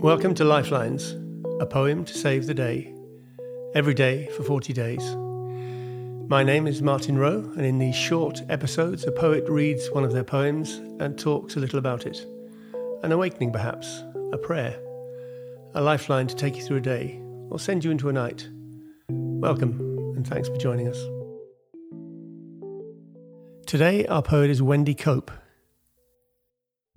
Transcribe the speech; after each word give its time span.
Welcome 0.00 0.32
to 0.36 0.44
Lifelines, 0.44 1.16
a 1.60 1.66
poem 1.66 2.04
to 2.04 2.14
save 2.14 2.46
the 2.46 2.54
day, 2.54 2.94
every 3.74 3.94
day 3.94 4.28
for 4.36 4.44
40 4.44 4.72
days. 4.72 5.16
My 6.28 6.44
name 6.44 6.68
is 6.68 6.80
Martin 6.80 7.18
Wroe, 7.18 7.52
and 7.56 7.66
in 7.66 7.78
these 7.78 7.96
short 7.96 8.40
episodes, 8.48 9.04
a 9.08 9.10
poet 9.10 9.48
reads 9.48 9.90
one 9.90 10.04
of 10.04 10.12
their 10.12 10.22
poems 10.22 10.76
and 11.00 11.18
talks 11.18 11.56
a 11.56 11.58
little 11.58 11.80
about 11.80 12.06
it. 12.06 12.24
An 13.02 13.10
awakening, 13.10 13.50
perhaps, 13.50 14.04
a 14.32 14.38
prayer, 14.38 14.80
a 15.74 15.80
lifeline 15.80 16.28
to 16.28 16.36
take 16.36 16.56
you 16.56 16.62
through 16.62 16.76
a 16.76 16.80
day 16.80 17.20
or 17.50 17.58
send 17.58 17.84
you 17.84 17.90
into 17.90 18.08
a 18.08 18.12
night. 18.12 18.48
Welcome, 19.08 19.80
and 20.14 20.24
thanks 20.24 20.48
for 20.48 20.56
joining 20.58 20.86
us. 20.86 21.02
Today, 23.66 24.06
our 24.06 24.22
poet 24.22 24.48
is 24.48 24.62
Wendy 24.62 24.94
Cope. 24.94 25.32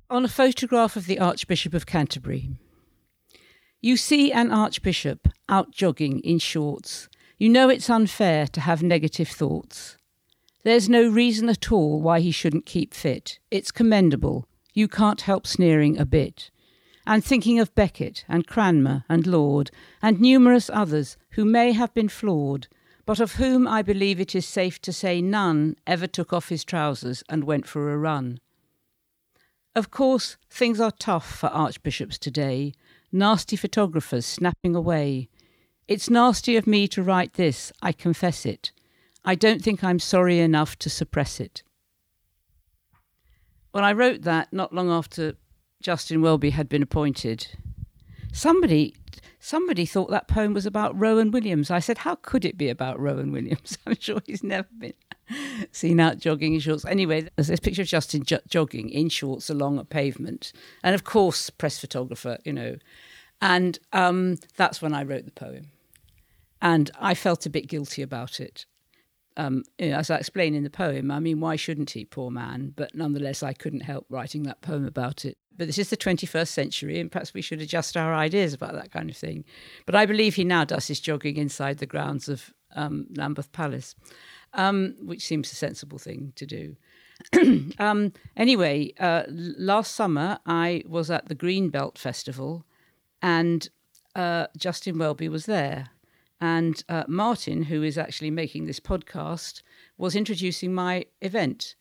On 0.07 0.23
a 0.23 0.29
photograph 0.29 0.95
of 0.95 1.07
the 1.07 1.17
Archbishop 1.17 1.73
of 1.73 1.87
Canterbury, 1.87 2.51
you 3.81 3.97
see 3.97 4.31
an 4.31 4.51
archbishop 4.51 5.27
out 5.49 5.71
jogging 5.71 6.19
in 6.19 6.37
shorts. 6.37 7.09
You 7.39 7.49
know 7.49 7.67
it's 7.67 7.89
unfair 7.89 8.45
to 8.47 8.61
have 8.61 8.83
negative 8.83 9.27
thoughts. 9.27 9.97
There's 10.63 10.87
no 10.87 11.09
reason 11.09 11.49
at 11.49 11.71
all 11.71 11.99
why 11.99 12.19
he 12.19 12.29
shouldn't 12.29 12.67
keep 12.67 12.93
fit. 12.93 13.39
It's 13.49 13.71
commendable. 13.71 14.47
You 14.75 14.87
can't 14.87 15.21
help 15.21 15.47
sneering 15.47 15.97
a 15.97 16.05
bit. 16.05 16.51
And 17.07 17.25
thinking 17.25 17.59
of 17.59 17.73
Becket 17.73 18.23
and 18.29 18.45
Cranmer 18.45 19.03
and 19.09 19.25
Laud 19.25 19.71
and 20.03 20.21
numerous 20.21 20.69
others 20.71 21.17
who 21.31 21.43
may 21.43 21.71
have 21.71 21.91
been 21.95 22.09
flawed, 22.09 22.67
but 23.07 23.19
of 23.19 23.33
whom 23.33 23.67
I 23.67 23.81
believe 23.81 24.19
it 24.19 24.35
is 24.35 24.45
safe 24.45 24.79
to 24.83 24.93
say 24.93 25.19
none 25.19 25.75
ever 25.87 26.05
took 26.05 26.31
off 26.31 26.49
his 26.49 26.63
trousers 26.63 27.23
and 27.27 27.43
went 27.43 27.67
for 27.67 27.91
a 27.91 27.97
run. 27.97 28.39
Of 29.75 29.89
course, 29.89 30.37
things 30.51 30.79
are 30.79 30.91
tough 30.91 31.39
for 31.39 31.47
archbishops 31.47 32.19
today, 32.19 32.73
nasty 33.11 33.55
photographers 33.55 34.25
snapping 34.25 34.75
away. 34.75 35.29
It's 35.87 36.09
nasty 36.09 36.55
of 36.57 36.67
me 36.67 36.87
to 36.89 37.03
write 37.03 37.33
this, 37.33 37.71
I 37.81 37.91
confess 37.91 38.45
it. 38.45 38.71
I 39.23 39.35
don't 39.35 39.61
think 39.61 39.83
I'm 39.83 39.99
sorry 39.99 40.39
enough 40.39 40.77
to 40.79 40.89
suppress 40.89 41.39
it. 41.39 41.63
When 43.71 43.83
I 43.83 43.93
wrote 43.93 44.23
that, 44.23 44.51
not 44.51 44.73
long 44.73 44.89
after 44.89 45.35
Justin 45.81 46.21
Welby 46.21 46.51
had 46.51 46.67
been 46.67 46.83
appointed, 46.83 47.47
somebody 48.31 48.95
somebody 49.39 49.85
thought 49.85 50.09
that 50.11 50.27
poem 50.27 50.53
was 50.53 50.65
about 50.65 50.97
Rowan 50.99 51.31
Williams. 51.31 51.71
I 51.71 51.79
said, 51.79 51.99
How 51.99 52.15
could 52.15 52.45
it 52.45 52.57
be 52.57 52.69
about 52.69 52.99
Rowan 52.99 53.31
Williams? 53.31 53.77
I'm 53.85 53.97
sure 53.99 54.21
he's 54.25 54.43
never 54.43 54.67
been 54.77 54.93
seen 55.71 55.99
out 55.99 56.19
jogging 56.19 56.53
in 56.53 56.59
shorts. 56.59 56.85
Anyway, 56.85 57.27
there's 57.35 57.47
this 57.47 57.59
picture 57.59 57.81
of 57.81 57.87
Justin 57.87 58.23
jogging 58.47 58.89
in 58.89 59.09
shorts 59.09 59.49
along 59.49 59.77
a 59.77 59.85
pavement. 59.85 60.53
And 60.83 60.95
of 60.95 61.03
course, 61.03 61.49
press 61.49 61.79
photographer, 61.79 62.37
you 62.43 62.53
know. 62.53 62.77
And 63.41 63.79
um, 63.93 64.37
that's 64.55 64.81
when 64.81 64.93
I 64.93 65.03
wrote 65.03 65.25
the 65.25 65.31
poem. 65.31 65.71
And 66.61 66.91
I 66.99 67.15
felt 67.15 67.45
a 67.45 67.49
bit 67.49 67.67
guilty 67.67 68.01
about 68.01 68.39
it. 68.39 68.65
Um, 69.37 69.63
you 69.79 69.89
know, 69.89 69.97
as 69.97 70.11
I 70.11 70.17
explain 70.17 70.53
in 70.53 70.63
the 70.63 70.69
poem, 70.69 71.09
I 71.09 71.19
mean, 71.19 71.39
why 71.39 71.55
shouldn't 71.55 71.91
he, 71.91 72.05
poor 72.05 72.29
man? 72.29 72.73
But 72.75 72.93
nonetheless, 72.93 73.41
I 73.41 73.53
couldn't 73.53 73.81
help 73.81 74.05
writing 74.09 74.43
that 74.43 74.61
poem 74.61 74.85
about 74.85 75.25
it. 75.25 75.37
But 75.57 75.67
this 75.67 75.77
is 75.77 75.89
the 75.89 75.97
21st 75.97 76.47
century, 76.47 76.99
and 76.99 77.11
perhaps 77.11 77.33
we 77.33 77.41
should 77.41 77.61
adjust 77.61 77.97
our 77.97 78.13
ideas 78.13 78.53
about 78.53 78.73
that 78.73 78.91
kind 78.91 79.09
of 79.09 79.17
thing. 79.17 79.45
But 79.85 79.95
I 79.95 80.05
believe 80.05 80.35
he 80.35 80.43
now 80.43 80.65
does 80.65 80.87
his 80.87 80.99
jogging 80.99 81.37
inside 81.37 81.77
the 81.77 81.85
grounds 81.85 82.29
of 82.29 82.53
um, 82.75 83.07
Lambeth 83.15 83.51
Palace 83.51 83.95
um, 84.53 84.95
which 85.01 85.25
seems 85.25 85.51
a 85.51 85.55
sensible 85.55 85.97
thing 85.97 86.33
to 86.35 86.45
do. 86.45 86.75
um, 87.79 88.13
anyway, 88.35 88.93
uh, 88.99 89.23
last 89.29 89.93
summer 89.95 90.39
I 90.45 90.83
was 90.87 91.11
at 91.11 91.27
the 91.27 91.35
Greenbelt 91.35 91.97
Festival, 91.97 92.65
and 93.21 93.69
uh, 94.15 94.47
Justin 94.57 94.97
Welby 94.97 95.29
was 95.29 95.45
there. 95.45 95.89
And 96.43 96.83
uh, 96.89 97.03
Martin, 97.07 97.63
who 97.63 97.83
is 97.83 97.99
actually 97.99 98.31
making 98.31 98.65
this 98.65 98.79
podcast, 98.79 99.61
was 99.97 100.15
introducing 100.15 100.73
my 100.73 101.05
event. 101.21 101.75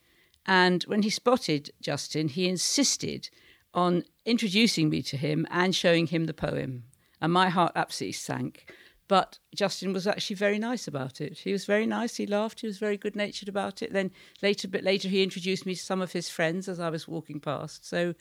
And 0.45 0.83
when 0.84 1.03
he 1.03 1.09
spotted 1.09 1.71
Justin, 1.81 2.29
he 2.29 2.47
insisted 2.47 3.31
on 3.73 4.05
introducing 4.27 4.91
me 4.91 5.00
to 5.03 5.17
him 5.17 5.47
and 5.50 5.75
showing 5.75 6.09
him 6.09 6.27
the 6.27 6.34
poem. 6.34 6.84
And 7.23 7.33
my 7.33 7.49
heart 7.49 7.73
absolutely 7.75 8.12
sank. 8.12 8.71
But 9.10 9.41
Justin 9.53 9.93
was 9.93 10.06
actually 10.06 10.37
very 10.37 10.60
nice 10.60 10.87
about 10.87 11.21
it. 11.21 11.38
He 11.38 11.50
was 11.50 11.65
very 11.65 11.84
nice. 11.84 12.15
He 12.15 12.28
laughed. 12.28 12.60
He 12.60 12.69
was 12.69 12.78
very 12.78 12.97
good 12.97 13.16
natured 13.16 13.48
about 13.48 13.82
it. 13.82 13.93
Then 13.93 14.12
later, 14.41 14.69
a 14.69 14.71
bit 14.71 14.84
later, 14.84 15.09
he 15.09 15.25
introduced 15.25 15.66
me 15.66 15.75
to 15.75 15.82
some 15.82 16.00
of 16.00 16.12
his 16.12 16.28
friends 16.28 16.69
as 16.69 16.78
I 16.78 16.91
was 16.91 17.09
walking 17.09 17.41
past. 17.41 17.84
So 17.84 18.15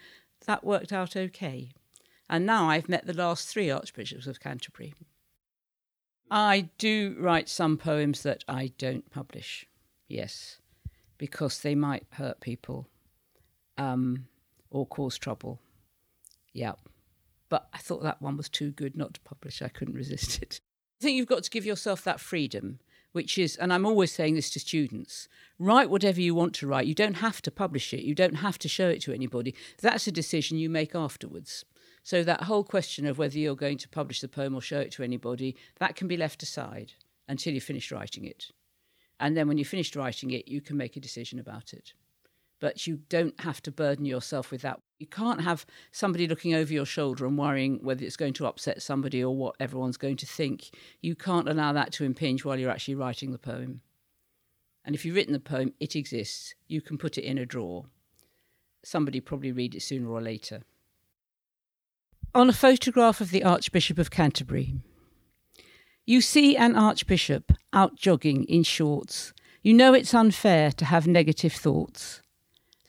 that 0.48 0.64
worked 0.64 0.92
out 0.92 1.16
okay. 1.16 1.70
And 2.28 2.44
now 2.44 2.68
I've 2.72 2.90
met 2.90 3.06
the 3.06 3.14
last 3.14 3.48
three 3.48 3.70
archbishops 3.70 4.26
of 4.26 4.40
Canterbury. 4.40 4.96
I 6.32 6.70
do 6.80 7.16
write 7.20 7.50
some 7.50 7.78
poems 7.78 8.24
that 8.24 8.44
I 8.48 8.72
don't 8.80 9.12
publish, 9.12 9.68
yes, 10.08 10.58
because 11.20 11.62
they 11.62 11.76
might 11.76 12.08
hurt 12.14 12.42
people 12.42 12.88
um, 13.78 14.26
or 14.72 14.88
cause 14.88 15.20
trouble. 15.20 15.62
Yeah. 16.52 16.74
But 17.48 17.70
I 17.76 17.78
thought 17.78 18.02
that 18.02 18.24
one 18.24 18.38
was 18.38 18.50
too 18.50 18.72
good 18.72 18.98
not 18.98 19.14
to 19.14 19.22
publish. 19.22 19.62
I 19.62 19.68
couldn't 19.68 19.94
resist 19.94 20.42
it. 20.42 20.62
I 21.00 21.04
think 21.04 21.18
you've 21.18 21.28
got 21.28 21.44
to 21.44 21.50
give 21.50 21.66
yourself 21.66 22.04
that 22.04 22.20
freedom, 22.20 22.80
which 23.12 23.38
is, 23.38 23.56
and 23.56 23.72
I'm 23.72 23.86
always 23.86 24.12
saying 24.12 24.36
this 24.36 24.50
to 24.52 24.60
students 24.60 25.28
write 25.58 25.90
whatever 25.90 26.22
you 26.22 26.36
want 26.36 26.54
to 26.56 26.68
write. 26.68 26.88
You 26.88 26.96
don't 26.96 27.16
have 27.16 27.42
to 27.44 27.52
publish 27.52 27.94
it, 27.94 28.04
you 28.04 28.16
don't 28.16 28.36
have 28.36 28.58
to 28.60 28.68
show 28.68 28.90
it 28.90 29.02
to 29.02 29.14
anybody. 29.14 29.56
That's 29.82 30.08
a 30.08 30.12
decision 30.12 30.58
you 30.58 30.70
make 30.70 30.96
afterwards. 30.96 31.66
So 32.04 32.24
that 32.24 32.44
whole 32.44 32.64
question 32.64 33.06
of 33.06 33.18
whether 33.18 33.38
you're 33.38 33.56
going 33.56 33.78
to 33.78 33.90
publish 33.90 34.22
the 34.22 34.28
poem 34.28 34.56
or 34.56 34.62
show 34.62 34.80
it 34.80 34.92
to 34.94 35.04
anybody, 35.04 35.56
that 35.80 35.96
can 35.96 36.08
be 36.08 36.18
left 36.18 36.44
aside 36.44 36.94
until 37.28 37.54
you 37.54 37.62
finish 37.62 37.92
writing 37.92 38.26
it. 38.26 38.52
And 39.20 39.36
then 39.36 39.48
when 39.48 39.58
you've 39.58 39.68
finished 39.68 39.96
writing 39.96 40.32
it, 40.32 40.48
you 40.48 40.62
can 40.62 40.78
make 40.78 40.96
a 40.96 41.02
decision 41.02 41.40
about 41.40 41.74
it 41.74 41.94
but 42.60 42.88
you 42.88 43.00
don't 43.10 43.40
have 43.42 43.62
to 43.64 43.72
burden 43.72 44.06
yourself 44.06 44.52
with 44.52 44.62
that. 44.62 44.80
You 45.00 45.08
can't 45.08 45.42
have 45.42 45.66
somebody 45.92 46.28
looking 46.28 46.54
over 46.54 46.74
your 46.74 46.86
shoulder 46.86 47.26
and 47.26 47.38
worrying 47.38 47.80
whether 47.82 48.04
it's 48.04 48.18
going 48.18 48.34
to 48.34 48.46
upset 48.46 48.82
somebody 48.82 49.24
or 49.24 49.36
what 49.36 49.56
everyone's 49.60 49.96
going 49.96 50.18
to 50.18 50.26
think. 50.26 50.72
You 51.02 51.16
can't 51.16 51.48
allow 51.48 51.72
that 51.72 51.94
to 51.94 52.04
impinge 52.04 52.44
while 52.44 52.60
you're 52.60 52.70
actually 52.70 52.96
writing 52.96 53.32
the 53.32 53.38
poem. 53.38 53.80
And 54.84 54.94
if 54.94 55.06
you've 55.06 55.16
written 55.16 55.34
the 55.34 55.40
poem, 55.40 55.74
it 55.80 55.96
exists. 55.96 56.54
You 56.68 56.82
can 56.82 56.98
put 56.98 57.18
it 57.18 57.24
in 57.24 57.38
a 57.38 57.46
drawer. 57.46 57.86
Somebody 58.84 59.22
probably 59.22 59.54
read 59.54 59.74
it 59.74 59.82
sooner 59.82 60.10
or 60.10 60.22
later. 60.22 60.64
On 62.36 62.50
a 62.50 62.54
photograph 62.54 63.22
of 63.22 63.32
the 63.32 63.44
Archbishop 63.44 63.98
of 63.98 64.12
Canterbury, 64.12 64.76
you 66.06 66.22
see 66.22 66.58
an 66.58 66.76
archbishop 66.76 67.54
out 67.72 67.96
jogging 67.96 68.44
in 68.46 68.64
shorts. 68.64 69.34
You 69.62 69.74
know 69.74 69.94
it's 69.94 70.14
unfair 70.14 70.72
to 70.74 70.86
have 70.86 71.08
negative 71.08 71.54
thoughts. 71.54 72.22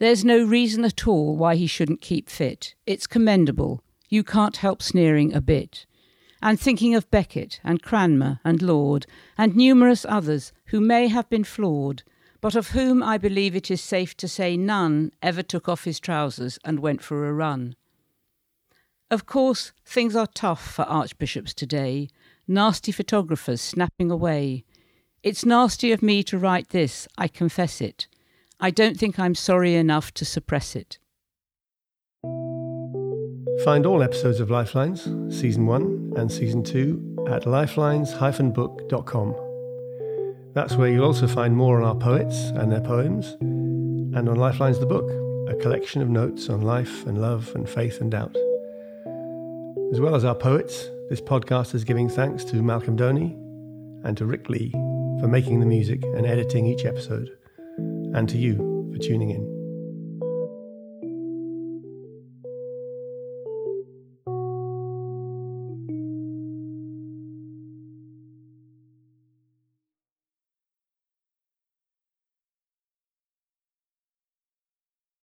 There's 0.01 0.25
no 0.25 0.43
reason 0.43 0.87
at 0.87 1.07
all 1.07 1.37
why 1.37 1.57
he 1.57 1.67
shouldn't 1.67 2.01
keep 2.01 2.31
fit. 2.31 2.75
It's 2.87 3.07
commendable. 3.07 3.85
You 4.09 4.25
can't 4.25 4.57
help 4.57 4.81
sneering 4.81 5.35
a 5.35 5.43
bit. 5.43 5.85
And 6.41 6.59
thinking 6.59 6.95
of 6.95 7.11
Becket 7.11 7.61
and 7.63 7.83
Cranmer 7.83 8.41
and 8.43 8.63
Laud 8.63 9.05
and 9.37 9.55
numerous 9.55 10.07
others 10.09 10.55
who 10.69 10.81
may 10.81 11.09
have 11.09 11.29
been 11.29 11.45
flawed, 11.45 12.03
but 12.41 12.55
of 12.55 12.69
whom 12.69 13.03
I 13.03 13.19
believe 13.19 13.55
it 13.55 13.71
is 13.71 13.83
safe 13.83 14.17
to 14.17 14.27
say 14.27 14.57
none 14.57 15.13
ever 15.21 15.43
took 15.43 15.69
off 15.69 15.85
his 15.85 16.01
trousers 16.01 16.59
and 16.65 16.81
went 16.81 17.03
for 17.03 17.29
a 17.29 17.35
run. 17.35 17.77
Of 19.11 19.27
course, 19.27 19.73
things 19.85 20.17
are 20.17 20.27
tough 20.29 20.67
for 20.67 20.87
archbishops 20.87 21.53
today, 21.53 22.09
nasty 22.49 22.91
photographers 22.91 23.61
snapping 23.61 24.11
away. 24.11 24.65
It's 25.23 25.45
nasty 25.45 25.93
of 25.93 26.03
me 26.03 26.23
to 26.23 26.39
write 26.39 26.71
this, 26.71 27.07
I 27.19 27.29
confess 27.29 27.83
it. 27.83 28.09
I 28.63 28.71
don't 28.71 28.99
think 28.99 29.19
I'm 29.19 29.35
sorry 29.35 29.75
enough 29.75 30.13
to 30.15 30.27
suppress 30.27 30.77
it. 30.77 30.99
Find 33.65 33.87
all 33.87 34.03
episodes 34.03 34.39
of 34.39 34.51
Lifelines, 34.51 35.05
Season 35.35 35.65
1 35.65 36.13
and 36.17 36.31
Season 36.31 36.63
2, 36.63 37.27
at 37.31 37.47
lifelines-book.com. 37.47 39.35
That's 40.53 40.77
where 40.77 40.91
you'll 40.91 41.07
also 41.07 41.27
find 41.27 41.57
more 41.57 41.81
on 41.81 41.85
our 41.89 41.95
poets 41.95 42.37
and 42.51 42.71
their 42.71 42.83
poems, 42.83 43.35
and 43.41 44.29
on 44.29 44.37
Lifelines 44.37 44.79
the 44.79 44.85
Book, 44.85 45.11
a 45.49 45.55
collection 45.57 46.03
of 46.03 46.11
notes 46.11 46.51
on 46.51 46.61
life 46.61 47.07
and 47.07 47.19
love 47.19 47.51
and 47.55 47.67
faith 47.67 48.03
and 48.03 48.11
doubt. 48.11 48.37
As 49.91 50.01
well 50.01 50.15
as 50.15 50.27
our 50.27 50.35
poets, 50.35 50.87
this 51.09 51.23
podcast 51.23 51.75
is 51.75 51.85
giving 51.85 52.11
thanks 52.11 52.45
to 52.45 52.63
Malcolm 52.63 52.97
Doney 52.97 53.33
and 54.05 54.19
to 54.19 54.27
Rick 54.27 54.51
Lee 54.51 54.71
for 55.21 55.29
making 55.29 55.61
the 55.61 55.67
music 55.67 56.03
and 56.03 56.27
editing 56.27 56.67
each 56.67 56.85
episode 56.85 57.31
and 58.15 58.29
to 58.29 58.39
you 58.39 58.57
for 58.93 58.99
tuning 58.99 59.31
in. 59.31 59.50